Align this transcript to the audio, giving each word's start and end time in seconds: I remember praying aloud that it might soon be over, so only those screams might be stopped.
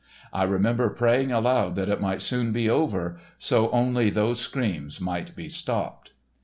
I 0.33 0.45
remember 0.45 0.89
praying 0.89 1.31
aloud 1.31 1.75
that 1.75 1.87
it 1.87 2.01
might 2.01 2.23
soon 2.23 2.51
be 2.51 2.67
over, 2.67 3.17
so 3.37 3.69
only 3.69 4.09
those 4.09 4.39
screams 4.39 4.99
might 4.99 5.35
be 5.35 5.47
stopped. 5.47 6.13